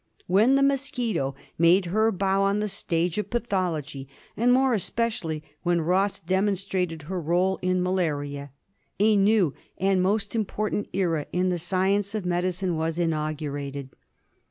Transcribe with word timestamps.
When 0.25 0.55
the 0.55 0.63
mosquito 0.63 1.35
made 1.59 1.85
her 1.93 2.11
bow 2.11 2.41
on 2.41 2.59
the 2.59 2.67
stage 2.69 3.19
of 3.19 3.29
pathology, 3.29 4.07
and 4.35 4.51
more 4.51 4.73
especially 4.73 5.43
when 5.61 5.81
Ross 5.81 6.19
demonstrated 6.19 7.03
her 7.03 7.21
role 7.21 7.59
in 7.61 7.83
malaria, 7.83 8.49
a 8.99 9.15
new 9.15 9.53
and 9.77 10.01
most 10.01 10.35
im 10.35 10.45
portant 10.45 10.89
era 10.91 11.27
in 11.31 11.49
the 11.49 11.59
science 11.59 12.15
of 12.15 12.25
medicine 12.25 12.75
was 12.77 12.97
inaugurated. 12.97 13.89